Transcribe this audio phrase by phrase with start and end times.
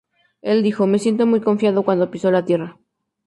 [0.41, 2.79] Él dijo: "Me siento muy confiado cuando piso la tierra.